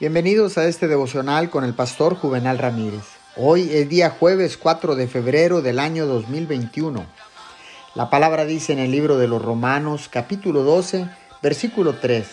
Bienvenidos 0.00 0.58
a 0.58 0.68
este 0.68 0.86
devocional 0.86 1.50
con 1.50 1.64
el 1.64 1.74
pastor 1.74 2.14
Juvenal 2.14 2.56
Ramírez. 2.58 3.02
Hoy 3.34 3.68
es 3.72 3.88
día 3.88 4.10
jueves 4.10 4.56
4 4.56 4.94
de 4.94 5.08
febrero 5.08 5.60
del 5.60 5.80
año 5.80 6.06
2021. 6.06 7.04
La 7.96 8.08
palabra 8.08 8.44
dice 8.44 8.72
en 8.72 8.78
el 8.78 8.92
libro 8.92 9.18
de 9.18 9.26
los 9.26 9.42
Romanos 9.42 10.08
capítulo 10.08 10.62
12 10.62 11.08
versículo 11.42 11.96
3, 11.96 12.28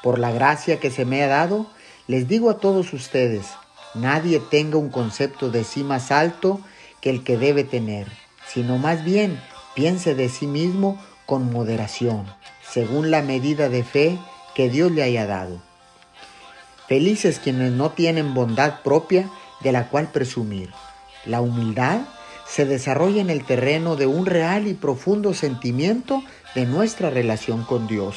Por 0.00 0.20
la 0.20 0.30
gracia 0.30 0.78
que 0.78 0.92
se 0.92 1.04
me 1.04 1.24
ha 1.24 1.26
dado, 1.26 1.66
les 2.06 2.28
digo 2.28 2.50
a 2.50 2.58
todos 2.58 2.92
ustedes, 2.92 3.46
nadie 3.94 4.38
tenga 4.38 4.78
un 4.78 4.90
concepto 4.90 5.50
de 5.50 5.64
sí 5.64 5.82
más 5.82 6.12
alto 6.12 6.60
que 7.00 7.10
el 7.10 7.24
que 7.24 7.36
debe 7.36 7.64
tener, 7.64 8.06
sino 8.46 8.78
más 8.78 9.02
bien 9.02 9.42
piense 9.74 10.14
de 10.14 10.28
sí 10.28 10.46
mismo 10.46 11.02
con 11.26 11.52
moderación, 11.52 12.26
según 12.62 13.10
la 13.10 13.22
medida 13.22 13.68
de 13.68 13.82
fe 13.82 14.16
que 14.54 14.70
Dios 14.70 14.92
le 14.92 15.02
haya 15.02 15.26
dado 15.26 15.67
Felices 16.88 17.38
quienes 17.38 17.72
no 17.72 17.90
tienen 17.90 18.32
bondad 18.32 18.80
propia 18.82 19.28
de 19.60 19.72
la 19.72 19.90
cual 19.90 20.10
presumir. 20.10 20.70
La 21.26 21.42
humildad 21.42 22.00
se 22.48 22.64
desarrolla 22.64 23.20
en 23.20 23.28
el 23.28 23.44
terreno 23.44 23.94
de 23.94 24.06
un 24.06 24.24
real 24.24 24.66
y 24.66 24.72
profundo 24.72 25.34
sentimiento 25.34 26.22
de 26.54 26.64
nuestra 26.64 27.10
relación 27.10 27.62
con 27.64 27.86
Dios. 27.86 28.16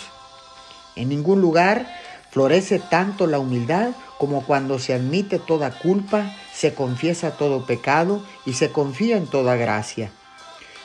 En 0.96 1.10
ningún 1.10 1.42
lugar 1.42 1.86
florece 2.30 2.80
tanto 2.80 3.28
la 3.28 3.40
humildad 3.40 3.90
como 4.18 4.46
cuando 4.46 4.80
se 4.80 4.94
admite 4.94 5.38
toda 5.38 5.78
culpa, 5.78 6.34
se 6.54 6.74
confiesa 6.74 7.32
todo 7.32 7.66
pecado 7.66 8.24
y 8.46 8.54
se 8.54 8.72
confía 8.72 9.18
en 9.18 9.28
toda 9.28 9.58
gracia. 9.58 10.12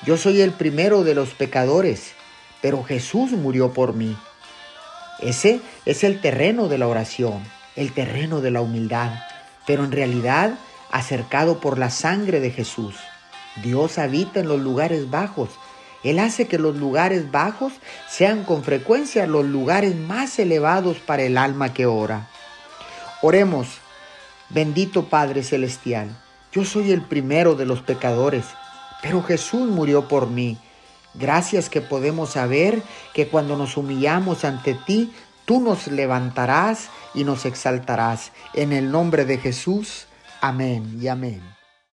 Yo 0.05 0.17
soy 0.17 0.41
el 0.41 0.51
primero 0.51 1.05
de 1.05 1.15
los 1.15 1.35
pecadores, 1.35 2.15
pero 2.61 2.83
Jesús 2.83 3.31
murió 3.31 3.73
por 3.73 3.95
mí. 3.95 4.17
Ese 5.21 5.61
es 5.85 6.03
el 6.03 6.21
terreno 6.21 6.67
de 6.67 6.79
la 6.79 6.89
oración 6.89 7.56
el 7.77 7.93
terreno 7.93 8.41
de 8.41 8.51
la 8.51 8.61
humildad, 8.61 9.13
pero 9.67 9.85
en 9.85 9.93
realidad 9.93 10.59
acercado 10.91 11.61
por 11.61 11.79
la 11.79 11.91
sangre 11.91 12.41
de 12.41 12.51
Jesús. 12.51 12.97
Dios 13.63 13.99
habita 13.99 14.41
en 14.41 14.49
los 14.49 14.61
lugares 14.61 15.11
bajos. 15.11 15.51
Él 16.03 16.19
hace 16.19 16.47
que 16.47 16.59
los 16.59 16.77
lugares 16.77 17.31
bajos 17.31 17.73
sean 18.09 18.45
con 18.45 18.63
frecuencia 18.63 19.27
los 19.27 19.45
lugares 19.45 19.97
más 19.97 20.39
elevados 20.39 20.99
para 20.99 21.23
el 21.23 21.37
alma 21.37 21.73
que 21.73 21.87
ora. 21.87 22.29
Oremos, 23.23 23.79
bendito 24.51 25.09
Padre 25.09 25.43
Celestial, 25.43 26.17
yo 26.53 26.65
soy 26.65 26.93
el 26.93 27.03
primero 27.03 27.55
de 27.55 27.67
los 27.67 27.81
pecadores, 27.81 28.45
pero 29.03 29.23
Jesús 29.23 29.69
murió 29.69 30.07
por 30.09 30.29
mí. 30.29 30.59
Gracias 31.15 31.69
que 31.71 31.81
podemos 31.81 32.31
saber 32.31 32.83
que 33.15 33.29
cuando 33.29 33.57
nos 33.57 33.77
humillamos 33.77 34.45
ante 34.45 34.75
ti, 34.75 35.13
Tú 35.47 35.61
nos 35.61 35.87
levantarás 35.87 36.91
y 37.15 37.25
nos 37.25 37.47
exaltarás. 37.47 38.33
En 38.53 38.73
el 38.73 38.91
nombre 38.91 39.25
de 39.25 39.39
Jesús. 39.39 40.07
Amén 40.41 40.99
y 41.01 41.09
amén. 41.09 41.41